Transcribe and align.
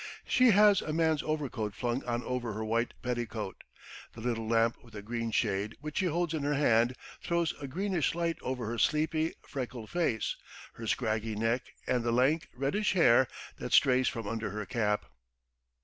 She 0.25 0.49
has 0.49 0.81
a 0.81 0.91
man's 0.91 1.21
overcoat 1.21 1.75
flung 1.75 2.03
on 2.05 2.23
over 2.23 2.53
her 2.53 2.65
white 2.65 2.95
petticoat. 3.03 3.63
The 4.13 4.21
little 4.21 4.47
lamp 4.47 4.83
with 4.83 4.93
the 4.93 5.03
green 5.03 5.29
shade 5.29 5.77
which 5.79 5.99
she 5.99 6.07
holds 6.07 6.33
in 6.33 6.41
her 6.41 6.55
hand 6.55 6.95
throws 7.21 7.53
a 7.61 7.67
greenish 7.67 8.15
light 8.15 8.37
over 8.41 8.65
her 8.65 8.79
sleepy, 8.79 9.35
freckled 9.47 9.91
face, 9.91 10.37
her 10.73 10.87
scraggy 10.87 11.35
neck, 11.35 11.75
and 11.85 12.03
the 12.03 12.11
lank, 12.11 12.47
reddish 12.55 12.93
hair 12.93 13.27
that 13.57 13.73
strays 13.73 14.07
from 14.07 14.27
under 14.27 14.49
her 14.49 14.65
cap. 14.65 15.05